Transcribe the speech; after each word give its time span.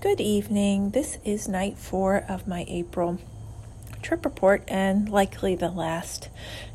Good 0.00 0.20
evening. 0.20 0.90
This 0.90 1.18
is 1.24 1.48
night 1.48 1.76
four 1.76 2.24
of 2.28 2.46
my 2.46 2.64
April 2.68 3.18
trip 4.00 4.24
report 4.24 4.62
and 4.68 5.08
likely 5.08 5.56
the 5.56 5.70
last 5.70 6.28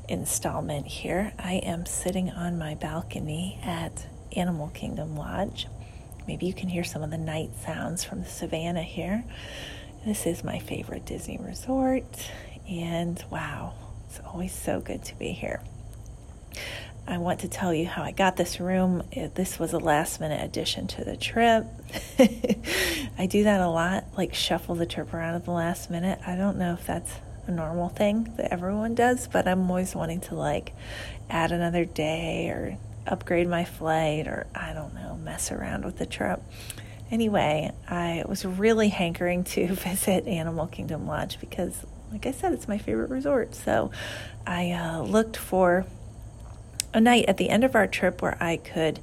installment 0.09 0.88
here. 0.88 1.31
I 1.39 1.54
am 1.54 1.86
sitting 1.86 2.31
on 2.31 2.57
my 2.57 2.75
balcony 2.75 3.62
at 3.63 4.07
Animal 4.36 4.67
Kingdom 4.73 5.15
Lodge. 5.15 5.67
Maybe 6.28 6.47
you 6.47 6.54
can 6.54 6.67
hear 6.67 6.83
some 6.83 7.01
of 7.01 7.12
the 7.12 7.17
night 7.17 7.51
sounds 7.63 8.04
from 8.04 8.20
the 8.20 8.29
savannah 8.29 8.83
here. 8.83 9.24
This 10.05 10.26
is 10.26 10.44
my 10.44 10.60
favorite 10.60 11.05
Disney 11.05 11.37
resort, 11.37 12.29
and 12.69 13.24
wow, 13.29 13.74
it's 14.10 14.19
always 14.26 14.51
so 14.51 14.81
good 14.81 15.01
to 15.05 15.15
be 15.15 15.29
here. 15.29 15.62
I 17.05 17.17
want 17.17 17.41
to 17.41 17.49
tell 17.49 17.73
you 17.73 17.85
how 17.85 18.02
I 18.02 18.12
got 18.12 18.38
this 18.38 18.59
room. 18.62 19.04
This 19.12 19.59
was 19.59 19.73
a 19.73 19.77
last 19.77 20.22
minute 20.22 20.41
addition 20.44 20.88
to 20.88 21.04
the 21.04 21.18
trip. 21.18 21.66
I 23.18 23.26
do 23.26 23.44
that 23.44 23.59
a 23.59 23.68
lot, 23.68 24.05
like 24.16 24.34
shuffle 24.34 24.76
the 24.76 24.86
trip 24.86 25.13
around 25.13 25.36
at 25.36 25.44
the 25.44 25.52
last 25.52 25.90
minute. 25.90 26.20
I 26.26 26.36
don't 26.36 26.58
know 26.58 26.74
if 26.74 26.86
that's 26.86 27.12
a 27.46 27.52
normal 27.52 27.90
thing 27.90 28.34
that 28.38 28.54
everyone 28.54 28.96
does, 28.96 29.27
but 29.27 29.48
I'm 29.50 29.70
always 29.70 29.94
wanting 29.94 30.22
to 30.22 30.36
like 30.36 30.74
add 31.30 31.52
another 31.52 31.84
day 31.84 32.48
or 32.50 32.77
upgrade 33.05 33.49
my 33.49 33.66
flight 33.66 34.27
or 34.27 34.48
I 34.55 34.72
don't 34.72 34.94
know, 34.94 35.16
mess 35.16 35.52
around 35.52 35.84
with 35.84 35.98
the 35.98 36.05
trip. 36.05 36.41
Anyway, 37.12 37.72
I 37.88 38.24
was 38.27 38.46
really 38.46 38.88
hankering 38.90 39.44
to 39.44 39.68
visit 39.76 40.26
Animal 40.26 40.68
Kingdom 40.68 41.05
Lodge 41.05 41.38
because, 41.41 41.85
like 42.13 42.26
I 42.26 42.32
said, 42.32 42.54
it's 42.54 42.70
my 42.70 42.77
favorite 42.77 43.10
resort. 43.10 43.55
So 43.55 43.91
I 44.48 44.72
uh, 44.72 45.02
looked 45.02 45.35
for 45.35 45.85
a 46.94 47.02
night 47.02 47.26
at 47.28 47.38
the 47.38 47.50
end 47.50 47.64
of 47.64 47.76
our 47.76 47.88
trip 47.88 48.22
where 48.22 48.38
I 48.42 48.58
could 48.58 49.00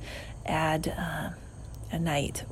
add 0.47 0.95
uh, 0.97 1.30
a 1.91 1.99
night, 1.99 2.45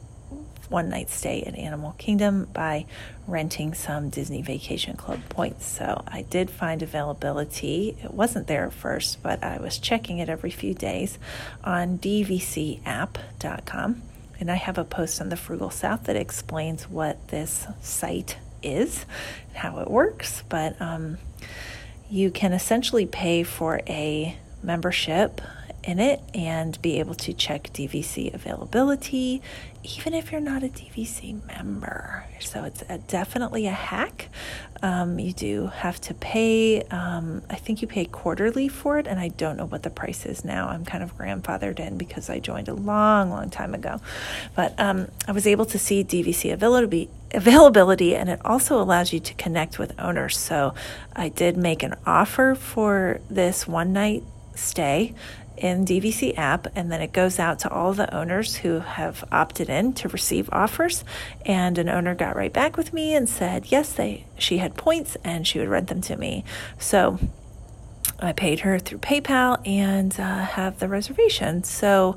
one 0.68 0.88
night 0.88 1.10
stay 1.10 1.42
at 1.42 1.54
Animal 1.54 1.92
Kingdom 1.98 2.48
by 2.52 2.86
renting 3.26 3.74
some 3.74 4.08
Disney 4.10 4.42
Vacation 4.42 4.96
Club 4.96 5.20
points. 5.28 5.66
So 5.66 6.02
I 6.08 6.22
did 6.22 6.50
find 6.50 6.82
availability. 6.82 7.96
It 8.02 8.12
wasn't 8.12 8.46
there 8.48 8.66
at 8.66 8.72
first, 8.72 9.22
but 9.22 9.42
I 9.42 9.58
was 9.58 9.78
checking 9.78 10.18
it 10.18 10.28
every 10.28 10.50
few 10.50 10.74
days 10.74 11.18
on 11.62 11.98
dvcapp.com. 11.98 12.82
And 14.40 14.52
I 14.52 14.54
have 14.54 14.78
a 14.78 14.84
post 14.84 15.20
on 15.20 15.30
the 15.30 15.36
Frugal 15.36 15.70
South 15.70 16.04
that 16.04 16.14
explains 16.14 16.88
what 16.88 17.28
this 17.28 17.66
site 17.80 18.38
is 18.62 19.04
and 19.48 19.56
how 19.58 19.78
it 19.80 19.90
works. 19.90 20.44
But 20.48 20.80
um, 20.80 21.18
you 22.08 22.30
can 22.30 22.52
essentially 22.52 23.04
pay 23.04 23.42
for 23.42 23.80
a 23.88 24.36
membership 24.62 25.40
in 25.84 25.98
it 25.98 26.20
and 26.34 26.80
be 26.82 26.98
able 26.98 27.14
to 27.14 27.32
check 27.32 27.70
DVC 27.72 28.32
availability, 28.34 29.40
even 29.82 30.12
if 30.12 30.30
you're 30.30 30.40
not 30.40 30.62
a 30.62 30.68
DVC 30.68 31.46
member. 31.46 32.26
So 32.40 32.64
it's 32.64 32.82
a, 32.90 32.98
definitely 32.98 33.66
a 33.66 33.72
hack. 33.72 34.28
Um, 34.82 35.18
you 35.18 35.32
do 35.32 35.68
have 35.68 36.00
to 36.02 36.14
pay, 36.14 36.82
um, 36.90 37.42
I 37.48 37.56
think 37.56 37.80
you 37.80 37.88
pay 37.88 38.04
quarterly 38.04 38.68
for 38.68 38.98
it, 38.98 39.06
and 39.06 39.18
I 39.18 39.28
don't 39.28 39.56
know 39.56 39.64
what 39.64 39.82
the 39.82 39.90
price 39.90 40.26
is 40.26 40.44
now. 40.44 40.68
I'm 40.68 40.84
kind 40.84 41.02
of 41.02 41.16
grandfathered 41.16 41.80
in 41.80 41.96
because 41.96 42.28
I 42.28 42.38
joined 42.38 42.68
a 42.68 42.74
long, 42.74 43.30
long 43.30 43.48
time 43.48 43.74
ago. 43.74 44.00
But 44.54 44.78
um, 44.78 45.08
I 45.26 45.32
was 45.32 45.46
able 45.46 45.64
to 45.66 45.78
see 45.78 46.04
DVC 46.04 46.52
availability 46.52 47.08
availability 47.34 48.16
and 48.16 48.30
it 48.30 48.40
also 48.42 48.80
allows 48.80 49.12
you 49.12 49.20
to 49.20 49.34
connect 49.34 49.78
with 49.78 49.92
owners. 50.00 50.38
So 50.38 50.72
I 51.14 51.28
did 51.28 51.58
make 51.58 51.82
an 51.82 51.94
offer 52.06 52.54
for 52.54 53.20
this 53.28 53.68
one 53.68 53.92
night 53.92 54.22
stay 54.58 55.14
in 55.56 55.84
DVC 55.84 56.36
app, 56.38 56.68
and 56.76 56.90
then 56.90 57.00
it 57.00 57.12
goes 57.12 57.38
out 57.38 57.58
to 57.60 57.70
all 57.70 57.92
the 57.92 58.12
owners 58.14 58.56
who 58.56 58.80
have 58.80 59.24
opted 59.32 59.68
in 59.68 59.92
to 59.94 60.08
receive 60.08 60.48
offers. 60.52 61.04
And 61.44 61.78
an 61.78 61.88
owner 61.88 62.14
got 62.14 62.36
right 62.36 62.52
back 62.52 62.76
with 62.76 62.92
me 62.92 63.14
and 63.14 63.28
said, 63.28 63.70
yes, 63.70 63.92
they 63.92 64.26
she 64.38 64.58
had 64.58 64.76
points 64.76 65.16
and 65.24 65.46
she 65.46 65.58
would 65.58 65.68
rent 65.68 65.88
them 65.88 66.00
to 66.02 66.16
me. 66.16 66.44
So 66.78 67.18
I 68.20 68.32
paid 68.32 68.60
her 68.60 68.78
through 68.78 68.98
PayPal 68.98 69.66
and 69.66 70.18
uh, 70.18 70.44
have 70.44 70.78
the 70.78 70.88
reservation. 70.88 71.64
So 71.64 72.16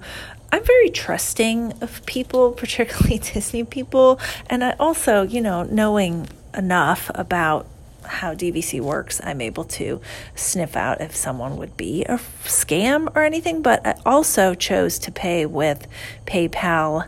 I'm 0.52 0.64
very 0.64 0.90
trusting 0.90 1.74
of 1.82 2.06
people, 2.06 2.52
particularly 2.58 3.20
Disney 3.20 3.64
people, 3.64 4.20
and 4.48 4.64
I 4.64 4.76
also, 4.80 5.24
you 5.24 5.42
know, 5.42 5.64
knowing 5.64 6.28
enough 6.54 7.10
about 7.16 7.68
how 8.04 8.34
DVC 8.34 8.82
works, 8.82 9.22
I'm 9.24 9.42
able 9.42 9.64
to 9.66 10.02
sniff 10.36 10.76
out 10.76 11.02
if 11.02 11.16
someone 11.16 11.58
would 11.58 11.78
be 11.78 12.04
a 12.04 12.20
scam 12.44 13.12
or 13.16 13.24
anything. 13.24 13.62
But 13.62 13.86
I 13.86 13.96
also 14.06 14.54
chose 14.54 15.00
to 15.00 15.12
pay 15.12 15.46
with 15.46 15.88
PayPal 16.26 17.08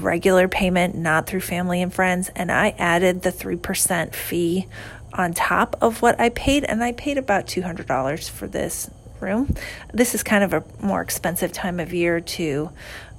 regular 0.00 0.48
payment, 0.48 0.94
not 0.94 1.26
through 1.26 1.40
family 1.40 1.82
and 1.82 1.92
friends. 1.92 2.30
And 2.34 2.50
I 2.50 2.70
added 2.78 3.22
the 3.22 3.30
3% 3.30 4.14
fee 4.14 4.66
on 5.12 5.32
top 5.32 5.76
of 5.80 6.02
what 6.02 6.18
I 6.20 6.30
paid, 6.30 6.64
and 6.64 6.82
I 6.82 6.92
paid 6.92 7.18
about 7.18 7.46
$200 7.46 8.30
for 8.30 8.46
this 8.46 8.90
room. 9.20 9.54
This 9.92 10.14
is 10.14 10.22
kind 10.22 10.42
of 10.44 10.52
a 10.52 10.64
more 10.80 11.00
expensive 11.00 11.52
time 11.52 11.78
of 11.80 11.92
year 11.94 12.20
to 12.20 12.70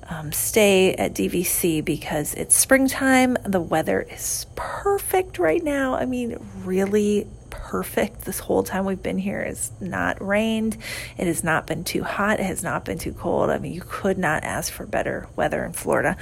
um, 0.07 0.31
stay 0.31 0.93
at 0.95 1.13
DVC 1.13 1.83
because 1.83 2.33
it's 2.35 2.55
springtime. 2.55 3.37
The 3.43 3.61
weather 3.61 4.01
is 4.01 4.45
perfect 4.55 5.39
right 5.39 5.63
now. 5.63 5.95
I 5.95 6.05
mean, 6.05 6.37
really 6.63 7.27
perfect. 7.49 8.21
This 8.21 8.39
whole 8.39 8.63
time 8.63 8.85
we've 8.85 9.01
been 9.01 9.17
here 9.17 9.43
has 9.43 9.71
not 9.79 10.21
rained. 10.25 10.77
It 11.17 11.27
has 11.27 11.43
not 11.43 11.65
been 11.65 11.83
too 11.83 12.03
hot. 12.03 12.39
It 12.39 12.45
has 12.45 12.63
not 12.63 12.85
been 12.85 12.99
too 12.99 13.13
cold. 13.13 13.49
I 13.49 13.57
mean, 13.57 13.73
you 13.73 13.81
could 13.81 14.17
not 14.17 14.43
ask 14.43 14.71
for 14.71 14.85
better 14.85 15.27
weather 15.35 15.65
in 15.65 15.73
Florida. 15.73 16.17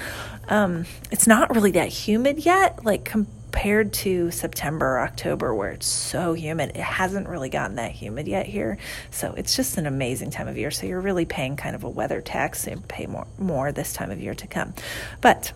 Um, 0.47 0.85
it's 1.11 1.27
not 1.27 1.53
really 1.53 1.71
that 1.71 1.89
humid 1.89 2.45
yet, 2.45 2.85
like 2.85 3.03
compared 3.53 3.93
to 3.93 4.31
September 4.31 4.95
or 4.95 4.99
October, 5.01 5.53
where 5.53 5.69
it's 5.69 5.85
so 5.85 6.33
humid, 6.33 6.71
it 6.71 6.77
hasn't 6.77 7.29
really 7.29 7.49
gotten 7.49 7.75
that 7.75 7.91
humid 7.91 8.27
yet 8.27 8.47
here. 8.47 8.79
So 9.11 9.35
it's 9.37 9.55
just 9.55 9.77
an 9.77 9.85
amazing 9.85 10.31
time 10.31 10.47
of 10.47 10.57
year. 10.57 10.71
So 10.71 10.87
you're 10.87 10.99
really 10.99 11.25
paying 11.25 11.55
kind 11.55 11.75
of 11.75 11.83
a 11.83 11.89
weather 11.89 12.19
tax 12.19 12.65
and 12.65 12.85
pay 12.87 13.05
more, 13.05 13.27
more 13.37 13.71
this 13.71 13.93
time 13.93 14.09
of 14.09 14.19
year 14.19 14.33
to 14.33 14.47
come. 14.47 14.73
But 15.21 15.53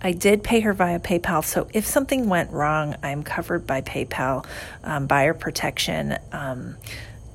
I 0.00 0.12
did 0.12 0.42
pay 0.42 0.60
her 0.60 0.72
via 0.72 0.98
PayPal. 0.98 1.44
So 1.44 1.68
if 1.74 1.86
something 1.86 2.30
went 2.30 2.50
wrong, 2.50 2.96
I'm 3.02 3.24
covered 3.24 3.66
by 3.66 3.82
PayPal, 3.82 4.46
um, 4.82 5.06
buyer 5.06 5.34
protection. 5.34 6.16
Um, 6.32 6.76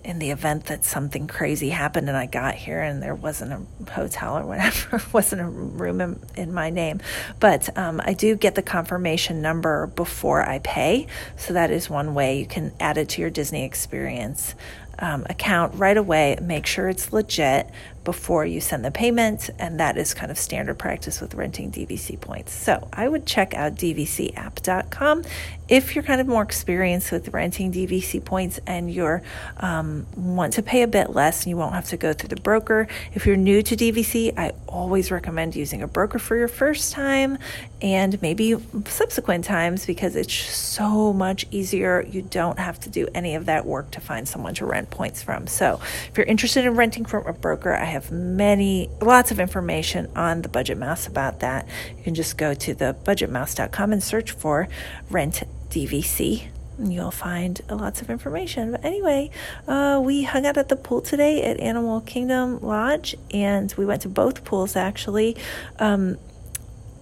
in 0.06 0.20
the 0.20 0.30
event 0.30 0.66
that 0.66 0.86
something 0.86 1.28
crazy 1.28 1.70
happened 1.70 2.08
and 2.08 2.16
I 2.16 2.28
got 2.28 2.54
here 2.54 2.80
and 2.80 3.02
there 3.02 3.16
wasn't 3.16 3.54
a 3.54 3.92
hotel 3.92 4.38
or 4.38 4.46
whatever, 4.46 5.02
wasn't 5.12 5.42
a 5.42 5.46
room 5.46 6.00
in, 6.00 6.20
in 6.36 6.54
my 6.54 6.70
name. 6.70 7.02
But 7.40 7.76
um, 7.78 8.00
I 8.04 8.14
do 8.14 8.36
get 8.36 8.56
the 8.56 8.62
confirmation 8.62 9.42
number 9.42 9.88
before 9.88 10.48
I 10.48 10.60
pay. 10.60 11.08
So 11.38 11.54
that 11.54 11.72
is 11.72 11.90
one 11.90 12.14
way 12.14 12.40
you 12.40 12.46
can 12.46 12.72
add 12.80 12.98
it 12.98 13.10
to 13.10 13.22
your 13.22 13.32
Disney 13.32 13.66
experience 13.66 14.54
um, 15.00 15.26
account 15.30 15.76
right 15.76 15.98
away. 15.98 16.38
Make 16.42 16.68
sure 16.68 16.88
it's 16.88 17.12
legit 17.12 17.70
before 18.06 18.46
you 18.46 18.62
send 18.62 18.86
the 18.86 18.92
payment, 18.92 19.50
and 19.60 19.80
that 19.80 19.98
is 19.98 20.14
kind 20.14 20.32
of 20.32 20.38
standard 20.38 20.78
practice 20.78 21.20
with 21.20 21.34
renting 21.34 21.72
DVC 21.72 22.20
points. 22.22 22.54
So 22.54 22.88
I 22.94 23.10
would 23.10 23.26
check 23.26 23.54
out 23.54 23.76
dvcapp.com 23.76 25.24
if 25.68 25.96
you're 25.96 26.04
kind 26.04 26.22
of 26.22 26.28
more 26.28 26.44
experienced 26.44 27.12
with 27.12 27.30
renting 27.30 27.72
DVC 27.72 28.24
points 28.24 28.60
and 28.68 28.94
you 28.94 29.20
um, 29.58 30.06
want 30.16 30.54
to 30.54 30.62
pay 30.62 30.84
a 30.84 30.88
bit 30.88 31.10
less 31.10 31.44
and 31.44 31.50
you 31.50 31.58
won't 31.58 31.74
have 31.74 31.90
to 31.90 31.98
go 31.98 32.14
through 32.14 32.30
the 32.30 32.42
broker. 32.42 32.88
If 33.14 33.26
you're 33.26 33.36
new 33.36 33.64
to 33.64 33.76
DVC, 33.76 34.38
I 34.38 34.52
always 34.68 35.10
recommend 35.10 35.56
using 35.56 35.82
a 35.82 35.88
broker 35.88 36.20
for 36.20 36.38
your 36.38 36.48
first 36.48 36.94
time 36.94 37.40
and 37.82 38.22
maybe 38.22 38.56
subsequent 38.86 39.46
times 39.46 39.86
because 39.86 40.16
it's 40.16 40.34
so 40.34 41.12
much 41.12 41.46
easier. 41.50 42.02
You 42.02 42.22
don't 42.22 42.60
have 42.60 42.80
to 42.82 42.90
do 42.90 43.08
any 43.16 43.36
of 43.36 43.46
that 43.48 43.66
work 43.66 43.92
to 43.92 44.02
find 44.02 44.28
someone 44.28 44.54
to 44.56 44.66
rent 44.66 44.92
points 44.92 45.24
from. 45.24 45.48
So 45.48 45.80
if 46.10 46.18
you're 46.18 46.28
interested 46.28 46.66
in 46.66 46.76
renting 46.76 47.06
from 47.06 47.26
a 47.26 47.34
broker, 47.34 47.74
I 47.74 47.86
have 47.96 48.12
many, 48.12 48.90
lots 49.02 49.32
of 49.32 49.40
information 49.40 50.10
on 50.16 50.42
the 50.42 50.50
Budget 50.50 50.78
Mouse 50.78 51.08
about 51.08 51.40
that. 51.40 51.68
You 51.98 52.04
can 52.04 52.16
just 52.16 52.38
go 52.38 52.54
to 52.54 52.74
the 52.74 52.96
budgetmouse.com 53.04 53.92
and 53.92 54.04
search 54.04 54.32
for 54.32 54.68
rent 55.10 55.44
DVC. 55.70 56.48
And 56.78 56.94
you'll 56.94 57.12
find 57.12 57.62
lots 57.70 58.02
of 58.02 58.10
information. 58.10 58.72
But 58.72 58.84
anyway, 58.84 59.32
uh, 59.68 60.02
we 60.04 60.24
hung 60.24 60.46
out 60.46 60.58
at 60.58 60.68
the 60.68 60.76
pool 60.76 61.02
today 61.02 61.42
at 61.44 61.60
Animal 61.60 62.02
Kingdom 62.02 62.62
Lodge, 62.62 63.16
and 63.32 63.74
we 63.78 63.86
went 63.86 64.02
to 64.02 64.10
both 64.10 64.44
pools 64.44 64.76
actually. 64.76 65.38
Um, 65.80 66.18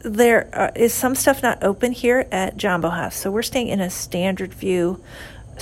there 0.04 0.50
uh, 0.54 0.72
is 0.76 0.94
some 0.94 1.16
stuff 1.16 1.42
not 1.42 1.64
open 1.64 1.92
here 1.92 2.28
at 2.32 2.56
Jambo 2.58 2.90
House, 2.90 3.16
so 3.16 3.32
we're 3.32 3.42
staying 3.42 3.70
in 3.70 3.80
a 3.80 3.90
standard 3.90 4.54
view 4.54 5.02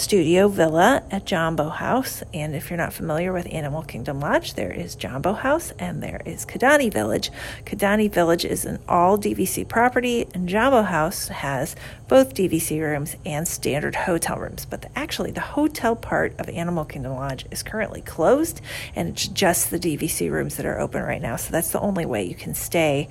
Studio 0.02 0.48
Villa 0.48 1.04
at 1.12 1.26
Jambo 1.26 1.70
House. 1.70 2.24
And 2.34 2.56
if 2.56 2.72
you're 2.72 2.78
not 2.78 2.92
familiar 2.92 3.32
with 3.32 3.48
Animal 3.54 3.84
Kingdom 3.84 4.20
Lodge, 4.20 4.56
there 4.56 4.72
is 4.72 4.96
Jambo 4.96 5.34
House 5.34 5.74
and 5.78 6.02
there 6.02 6.22
is 6.26 6.44
Kidani 6.44 6.92
Village. 6.92 7.30
Kidani 7.66 8.12
Village 8.12 8.44
is 8.44 8.66
an 8.66 8.80
all 8.90 9.16
DVC 9.16 9.68
property, 9.68 10.26
and 10.34 10.50
Jambo 10.50 10.82
House 10.82 11.28
has 11.28 11.76
both 12.08 12.34
DVC 12.34 12.82
rooms 12.82 13.16
and 13.28 13.48
standard 13.48 13.94
hotel 13.94 14.38
rooms. 14.38 14.66
But 14.66 14.82
the, 14.82 14.98
actually, 14.98 15.32
the 15.32 15.40
hotel 15.40 15.96
part 15.96 16.34
of 16.40 16.50
Animal 16.50 16.84
Kingdom 16.84 17.14
Lodge 17.14 17.46
is 17.52 17.62
currently 17.62 18.02
closed, 18.02 18.60
and 18.96 19.10
it's 19.10 19.28
just 19.28 19.70
the 19.70 19.80
DVC 19.80 20.32
rooms 20.32 20.58
that 20.58 20.66
are 20.66 20.80
open 20.80 21.04
right 21.04 21.22
now. 21.22 21.36
So 21.36 21.52
that's 21.52 21.70
the 21.70 21.80
only 21.80 22.08
way 22.08 22.24
you 22.24 22.36
can 22.36 22.56
stay 22.56 23.08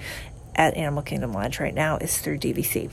at 0.56 0.76
Animal 0.76 1.02
Kingdom 1.02 1.32
Lodge 1.32 1.60
right 1.60 1.74
now 1.74 1.98
is 1.98 2.18
through 2.18 2.38
DVC. 2.38 2.90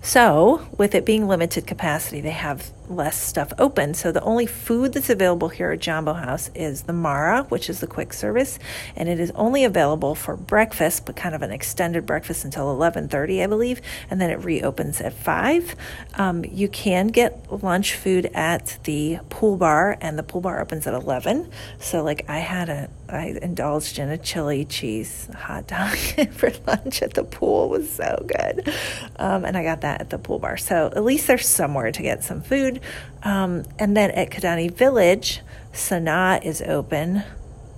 So, 0.00 0.66
with 0.76 0.94
it 0.94 1.04
being 1.04 1.28
limited 1.28 1.66
capacity, 1.66 2.20
they 2.20 2.30
have 2.30 2.70
less 2.88 3.16
stuff 3.16 3.52
open. 3.58 3.94
So, 3.94 4.12
the 4.12 4.22
only 4.22 4.46
food 4.46 4.92
that's 4.92 5.10
available 5.10 5.48
here 5.48 5.70
at 5.70 5.80
Jambo 5.80 6.14
House 6.14 6.50
is 6.54 6.82
the 6.82 6.92
Mara, 6.92 7.44
which 7.44 7.70
is 7.70 7.80
the 7.80 7.86
quick 7.86 8.12
service, 8.12 8.58
and 8.96 9.08
it 9.08 9.20
is 9.20 9.30
only 9.32 9.64
available 9.64 10.14
for 10.14 10.36
breakfast, 10.36 11.06
but 11.06 11.16
kind 11.16 11.34
of 11.34 11.42
an 11.42 11.50
extended 11.50 12.06
breakfast 12.06 12.44
until 12.44 12.70
11:30, 12.74 13.42
I 13.42 13.46
believe, 13.46 13.80
and 14.10 14.20
then 14.20 14.30
it 14.30 14.44
reopens 14.44 15.00
at 15.00 15.12
5. 15.12 15.76
Um, 16.14 16.44
you 16.44 16.68
can 16.68 17.08
get 17.08 17.50
lunch 17.62 17.94
food 17.94 18.30
at 18.34 18.78
the 18.84 19.18
pool 19.30 19.56
bar, 19.56 19.96
and 20.00 20.18
the 20.18 20.22
pool 20.22 20.40
bar 20.40 20.60
opens 20.60 20.86
at 20.86 20.94
11. 20.94 21.50
So, 21.78 22.02
like, 22.02 22.24
I 22.28 22.38
had 22.38 22.68
a 22.68 22.88
I 23.12 23.38
indulged 23.42 23.98
in 23.98 24.08
a 24.08 24.18
chili 24.18 24.64
cheese 24.64 25.28
hot 25.34 25.66
dog 25.66 25.96
for 26.32 26.50
lunch 26.66 27.02
at 27.02 27.14
the 27.14 27.24
pool. 27.24 27.66
It 27.66 27.78
was 27.78 27.90
so 27.90 28.24
good. 28.26 28.72
Um, 29.16 29.44
and 29.44 29.56
I 29.56 29.62
got 29.62 29.82
that 29.82 30.00
at 30.00 30.10
the 30.10 30.18
pool 30.18 30.38
bar. 30.38 30.56
So 30.56 30.86
at 30.86 31.04
least 31.04 31.26
there's 31.26 31.46
somewhere 31.46 31.92
to 31.92 32.02
get 32.02 32.24
some 32.24 32.40
food. 32.40 32.80
Um, 33.22 33.64
and 33.78 33.96
then 33.96 34.10
at 34.12 34.30
Kidani 34.30 34.72
Village, 34.72 35.40
Sanaa 35.72 36.42
is 36.42 36.62
open. 36.62 37.22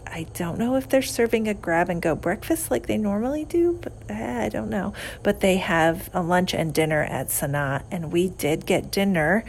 I 0.07 0.27
don't 0.35 0.59
know 0.59 0.77
if 0.77 0.89
they're 0.89 1.03
serving 1.03 1.49
a 1.49 1.55
grab 1.55 1.89
and 1.89 2.01
go 2.01 2.15
breakfast 2.15 2.71
like 2.71 2.87
they 2.87 2.99
normally 2.99 3.45
do, 3.45 3.79
but 3.83 3.93
eh, 4.09 4.45
I 4.45 4.49
don't 4.49 4.71
know. 4.71 4.93
But 5.25 5.41
they 5.41 5.57
have 5.57 6.09
a 6.15 6.23
lunch 6.23 6.55
and 6.55 6.73
dinner 6.73 7.03
at 7.03 7.29
Sanaa, 7.29 7.83
and 7.91 8.13
we 8.13 8.29
did 8.29 8.65
get 8.65 8.93
dinner, 8.93 9.45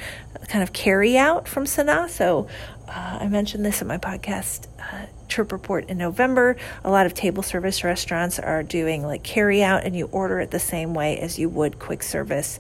kind 0.48 0.64
of 0.64 0.74
carry 0.74 1.20
out 1.20 1.48
from 1.48 1.66
Sanaa. 1.66 2.10
So 2.10 2.48
uh, 2.88 3.20
I 3.22 3.28
mentioned 3.28 3.64
this 3.64 3.82
in 3.82 3.88
my 3.88 4.00
podcast. 4.00 4.68
Uh, 4.80 5.06
trip 5.28 5.52
report 5.52 5.90
in 5.90 5.98
November. 5.98 6.56
A 6.84 6.92
lot 6.92 7.06
of 7.06 7.14
table 7.14 7.44
service 7.44 7.84
restaurants 7.84 8.40
are 8.40 8.64
doing 8.64 9.04
like 9.04 9.24
carry 9.24 9.64
out, 9.64 9.84
and 9.84 9.96
you 9.96 10.08
order 10.12 10.40
it 10.40 10.52
the 10.52 10.60
same 10.60 10.94
way 10.94 11.18
as 11.20 11.40
you 11.40 11.50
would 11.50 11.80
quick 11.80 12.04
service 12.04 12.60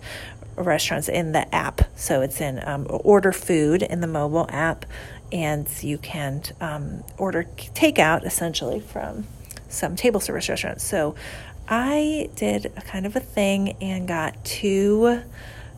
restaurants 0.55 1.09
in 1.09 1.31
the 1.31 1.53
app. 1.53 1.81
So 1.95 2.21
it's 2.21 2.41
in 2.41 2.61
um, 2.65 2.87
order 2.89 3.31
food 3.31 3.81
in 3.83 4.01
the 4.01 4.07
mobile 4.07 4.47
app, 4.49 4.85
and 5.31 5.67
you 5.81 5.97
can 5.97 6.43
um, 6.61 7.03
order 7.17 7.43
takeout 7.57 8.25
essentially 8.25 8.79
from 8.79 9.27
some 9.67 9.95
table 9.95 10.19
service 10.19 10.47
restaurants. 10.47 10.83
So 10.83 11.15
I 11.67 12.29
did 12.35 12.67
a 12.77 12.81
kind 12.81 13.05
of 13.05 13.15
a 13.15 13.19
thing 13.19 13.75
and 13.81 14.07
got 14.07 14.43
two 14.45 15.21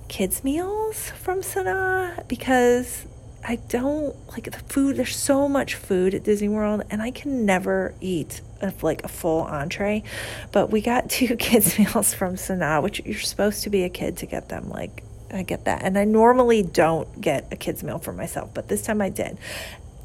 kids 0.07 0.44
meals 0.44 1.10
from 1.12 1.42
Sanaa 1.42 2.28
because 2.28 3.06
I 3.45 3.56
don't 3.56 4.16
like 4.31 4.51
the 4.51 4.60
food. 4.60 4.98
There's 4.98 5.16
so 5.16 5.48
much 5.48 5.75
food 5.75 6.13
at 6.13 6.24
Disney 6.24 6.50
World, 6.50 6.84
and 6.89 7.01
I 7.01 7.12
can 7.12 7.45
never 7.45 7.94
eat 8.01 8.42
a, 8.62 8.74
like 8.81 9.04
a 9.04 9.07
full 9.07 9.42
entree. 9.42 10.04
But 10.51 10.69
we 10.69 10.81
got 10.81 11.10
two 11.10 11.36
kids' 11.36 11.78
meals 11.78 12.13
from 12.13 12.36
Sanaa, 12.36 12.81
which 12.81 13.01
you're 13.06 13.19
supposed 13.19 13.63
to 13.63 13.69
be 13.69 13.84
a 13.84 13.89
kid 13.89 14.18
to 14.18 14.25
get 14.25 14.50
them. 14.50 14.69
Like, 14.69 15.04
I 15.31 15.44
get 15.44 15.66
that. 15.66 15.84
And 15.84 15.98
I 15.98 16.06
normally 16.06 16.63
don't 16.63 17.19
get 17.19 17.48
a 17.51 17.56
kid's 17.56 17.84
meal 17.84 18.00
for 18.00 18.13
myself, 18.13 18.54
but 18.54 18.68
this 18.68 18.81
time 18.81 19.01
I 19.01 19.10
did. 19.10 19.38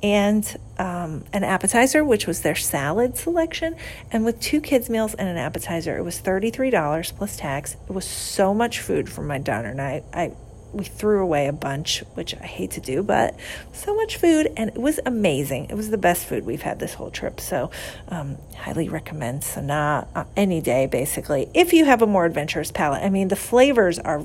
And 0.02 0.44
um, 0.78 1.24
an 1.32 1.44
appetizer, 1.44 2.04
which 2.04 2.26
was 2.26 2.40
their 2.40 2.56
salad 2.56 3.16
selection. 3.16 3.76
And 4.10 4.24
with 4.24 4.40
two 4.40 4.60
kids' 4.60 4.90
meals 4.90 5.14
and 5.14 5.28
an 5.28 5.36
appetizer, 5.36 5.96
it 5.96 6.02
was 6.02 6.20
$33 6.20 7.16
plus 7.16 7.36
tax. 7.36 7.76
It 7.88 7.92
was 7.92 8.04
so 8.04 8.52
much 8.52 8.80
food 8.80 9.08
for 9.08 9.22
my 9.22 9.38
daughter 9.38 9.68
and 9.68 9.80
I. 9.80 10.02
I 10.12 10.32
we 10.72 10.84
threw 10.84 11.22
away 11.22 11.46
a 11.46 11.52
bunch, 11.52 12.00
which 12.14 12.34
I 12.34 12.44
hate 12.44 12.72
to 12.72 12.80
do, 12.80 13.02
but 13.02 13.34
so 13.72 13.94
much 13.94 14.16
food 14.16 14.52
and 14.56 14.70
it 14.70 14.78
was 14.78 15.00
amazing. 15.04 15.66
It 15.70 15.74
was 15.74 15.90
the 15.90 15.98
best 15.98 16.26
food 16.26 16.44
we've 16.44 16.62
had 16.62 16.78
this 16.78 16.94
whole 16.94 17.10
trip. 17.10 17.40
So, 17.40 17.70
um, 18.08 18.38
highly 18.56 18.88
recommend 18.88 19.42
Sanaa 19.42 20.06
uh, 20.14 20.24
any 20.36 20.60
day, 20.60 20.86
basically. 20.86 21.48
If 21.54 21.72
you 21.72 21.84
have 21.84 22.02
a 22.02 22.06
more 22.06 22.24
adventurous 22.24 22.70
palate, 22.70 23.02
I 23.02 23.10
mean, 23.10 23.28
the 23.28 23.36
flavors 23.36 23.98
are 23.98 24.22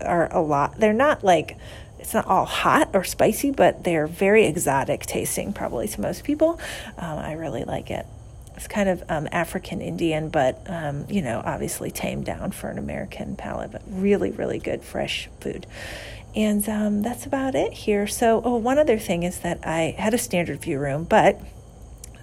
are 0.00 0.32
a 0.32 0.40
lot. 0.40 0.78
They're 0.78 0.92
not 0.92 1.22
like 1.22 1.56
it's 1.98 2.14
not 2.14 2.26
all 2.26 2.46
hot 2.46 2.90
or 2.94 3.04
spicy, 3.04 3.50
but 3.50 3.84
they're 3.84 4.06
very 4.06 4.46
exotic 4.46 5.04
tasting, 5.04 5.52
probably 5.52 5.86
to 5.88 6.00
most 6.00 6.24
people. 6.24 6.58
Um, 6.96 7.18
I 7.18 7.32
really 7.32 7.64
like 7.64 7.90
it. 7.90 8.06
It's 8.60 8.68
kind 8.68 8.90
of 8.90 9.02
um, 9.08 9.26
African 9.32 9.80
Indian, 9.80 10.28
but 10.28 10.60
um, 10.66 11.06
you 11.08 11.22
know, 11.22 11.40
obviously 11.42 11.90
tamed 11.90 12.26
down 12.26 12.50
for 12.50 12.68
an 12.68 12.76
American 12.76 13.34
palate. 13.34 13.72
But 13.72 13.80
really, 13.88 14.32
really 14.32 14.58
good 14.58 14.82
fresh 14.82 15.30
food. 15.40 15.66
And 16.36 16.68
um, 16.68 17.00
that's 17.00 17.24
about 17.24 17.54
it 17.54 17.72
here. 17.72 18.06
So, 18.06 18.42
oh, 18.44 18.56
one 18.56 18.78
other 18.78 18.98
thing 18.98 19.22
is 19.22 19.38
that 19.38 19.66
I 19.66 19.94
had 19.96 20.12
a 20.12 20.18
standard 20.18 20.60
view 20.60 20.78
room, 20.78 21.04
but 21.04 21.40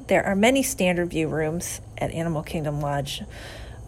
there 0.06 0.24
are 0.24 0.36
many 0.36 0.62
standard 0.62 1.10
view 1.10 1.28
rooms 1.28 1.82
at 1.98 2.12
Animal 2.12 2.44
Kingdom 2.44 2.82
Lodge 2.82 3.24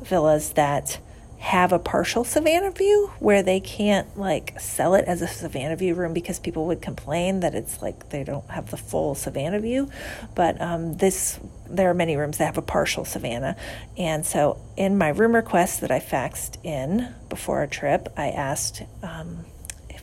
villas 0.01 0.53
that 0.53 0.99
have 1.39 1.71
a 1.71 1.79
partial 1.79 2.25
Savannah 2.25 2.69
view 2.69 3.11
where 3.19 3.41
they 3.41 3.61
can't 3.61 4.17
like 4.17 4.59
sell 4.59 4.93
it 4.93 5.05
as 5.05 5.21
a 5.21 5.27
Savannah 5.27 5.77
view 5.77 5.95
room 5.95 6.13
because 6.13 6.37
people 6.37 6.65
would 6.67 6.81
complain 6.81 7.39
that 7.39 7.55
it's 7.55 7.81
like 7.81 8.09
they 8.09 8.25
don't 8.25 8.47
have 8.49 8.69
the 8.71 8.77
full 8.77 9.15
Savannah 9.15 9.59
view. 9.59 9.89
But 10.35 10.59
um, 10.61 10.97
this, 10.97 11.39
there 11.69 11.89
are 11.89 11.93
many 11.93 12.17
rooms 12.17 12.37
that 12.37 12.45
have 12.45 12.57
a 12.57 12.61
partial 12.61 13.05
Savannah. 13.05 13.55
And 13.97 14.25
so 14.25 14.59
in 14.75 14.97
my 14.97 15.09
room 15.09 15.33
request 15.33 15.79
that 15.81 15.91
I 15.91 15.99
faxed 16.01 16.57
in 16.63 17.15
before 17.29 17.63
a 17.63 17.67
trip, 17.67 18.11
I 18.17 18.29
asked, 18.29 18.83
um, 19.01 19.45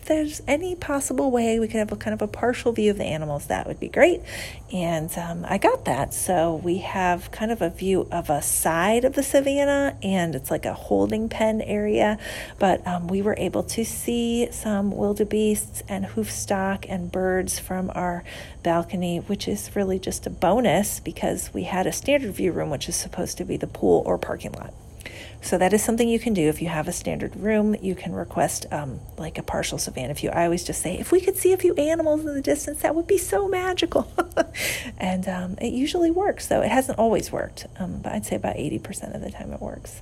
there's 0.06 0.43
any 0.47 0.75
possible 0.75 1.31
way 1.31 1.58
we 1.58 1.69
could 1.69 1.79
have 1.79 1.93
a 1.93 1.97
kind 1.97 2.14
of 2.14 2.23
a 2.23 2.26
partial 2.26 2.73
view 2.73 2.91
of 2.91 2.99
the 2.99 3.05
animals, 3.05 3.47
that 3.47 3.67
would 3.67 3.79
be 3.79 3.88
great. 3.88 4.23
And 4.73 5.11
um, 5.19 5.44
I 5.49 5.58
got 5.58 5.85
that. 5.85 6.14
So 6.14 6.56
we 6.56 6.79
have 6.79 7.31
kind 7.31 7.53
of 7.53 7.62
a 7.62 7.70
view 7.70 8.08
of 8.11 8.31
a 8.31 8.43
side 8.43 9.05
of 9.05 9.14
the 9.14 9.23
savannah, 9.23 9.97
and 10.03 10.35
it's 10.35 10.50
like 10.50 10.64
a 10.64 10.75
holding 10.75 11.29
pen 11.29 11.61
area. 11.61 12.19
But 12.58 12.87
um, 12.87 13.08
we 13.08 13.23
were 13.23 13.37
able 13.38 13.62
to 13.64 13.85
see 13.85 14.49
some 14.50 14.91
wildebeests 14.91 15.82
and 15.88 16.06
hoofstock 16.06 16.87
and 16.88 17.12
birds 17.12 17.58
from 17.58 17.91
our 17.94 18.25
balcony, 18.62 19.19
which 19.19 19.47
is 19.47 19.75
really 19.76 19.99
just 19.99 20.26
a 20.26 20.31
bonus 20.31 21.00
because 21.00 21.50
we 21.53 21.64
had 21.64 21.87
a 21.87 21.93
standard 21.93 22.32
view 22.32 22.53
room, 22.53 22.70
which 22.70 22.88
is 22.88 22.97
supposed 22.97 23.38
to 23.38 23.44
be 23.44 23.56
the 23.56 23.67
pool 23.67 24.03
or 24.06 24.19
parking 24.19 24.53
lot. 24.53 24.73
So 25.43 25.58
that 25.58 25.73
is 25.73 25.82
something 25.82 26.08
you 26.08 26.19
can 26.19 26.35
do 26.35 26.49
if 26.49 26.61
you 26.61 26.69
have 26.69 26.88
a 26.88 26.93
standard 26.93 27.37
room. 27.37 27.76
You 27.81 27.94
can 27.94 28.12
request 28.12 28.67
um, 28.73 29.00
like 29.17 29.38
a 29.38 29.43
partial 29.43 29.79
savannah 29.79 30.14
view. 30.14 30.31
I 30.31 30.44
always 30.44 30.64
just 30.64 30.82
say, 30.82 30.99
if 30.99 31.12
we 31.12 31.20
could 31.20 31.37
see 31.37 31.53
a 31.53 31.56
few 31.56 31.75
animals 31.75 32.25
in 32.25 32.35
the 32.35 32.43
distance, 32.43 32.82
that 32.82 32.94
would 32.94 33.06
be 33.06 33.19
so 33.19 33.47
magical. 33.49 34.11
and 34.99 35.29
um, 35.29 35.56
it 35.61 35.73
usually 35.73 36.11
works, 36.11 36.47
though 36.49 36.62
it 36.62 36.70
hasn't 36.70 36.99
always 36.99 37.31
worked, 37.31 37.67
um, 37.79 38.00
but 38.03 38.12
I'd 38.12 38.26
say 38.26 38.37
about 38.37 38.56
eighty 38.56 38.79
percent 38.79 39.14
of 39.14 39.20
the 39.20 39.31
time 39.31 39.53
it 39.53 39.61
works. 39.61 40.00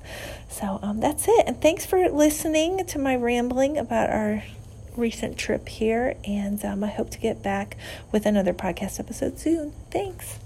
So 0.49 0.79
um, 0.83 1.01
that's 1.01 1.27
it. 1.29 1.45
And 1.47 1.61
thanks 1.61 1.85
for 1.85 2.09
listening 2.09 2.85
to 2.87 2.99
my 2.99 3.17
rambling 3.17 3.77
about 3.79 4.11
our 4.11 4.45
recent 4.97 5.39
trip 5.39 5.69
here. 5.69 6.17
And 6.25 6.65
um, 6.65 6.85
I 6.85 6.89
hope 6.89 7.11
to 7.11 7.19
get 7.19 7.43
back 7.43 7.77
with 8.13 8.27
another 8.27 8.55
podcast 8.55 9.01
episode 9.01 9.39
soon. 9.39 9.73
Thanks. 9.91 10.39